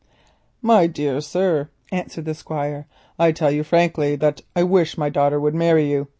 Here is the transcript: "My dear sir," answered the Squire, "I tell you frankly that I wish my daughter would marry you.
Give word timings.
"My 0.63 0.87
dear 0.87 1.21
sir," 1.21 1.69
answered 1.91 2.25
the 2.25 2.33
Squire, 2.33 2.87
"I 3.19 3.31
tell 3.31 3.51
you 3.51 3.63
frankly 3.63 4.15
that 4.15 4.41
I 4.55 4.63
wish 4.63 4.97
my 4.97 5.09
daughter 5.11 5.39
would 5.39 5.53
marry 5.53 5.91
you. 5.91 6.07